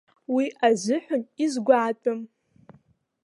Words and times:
Уи 0.35 0.45
азыҳәан 0.67 1.23
изгәаатәым. 1.43 2.19